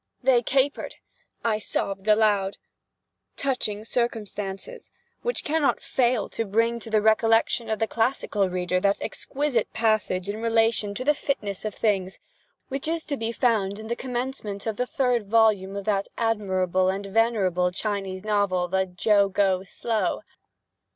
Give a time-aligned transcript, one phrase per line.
[0.23, 2.57] They capered—I sobbed aloud.
[3.37, 4.89] Touching circumstances!
[5.21, 10.27] which cannot fail to bring to the recollection of the classical reader that exquisite passage
[10.27, 12.17] in relation to the fitness of things,
[12.67, 16.89] which is to be found in the commencement of the third volume of that admirable
[16.89, 20.21] and venerable Chinese novel the Jo Go Slow.